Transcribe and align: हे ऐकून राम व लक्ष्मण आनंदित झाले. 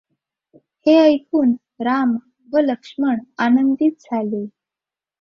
हे 0.85 0.95
ऐकून 0.97 1.51
राम 1.79 2.17
व 2.53 2.59
लक्ष्मण 2.59 3.19
आनंदित 3.37 3.91
झाले. 4.01 4.45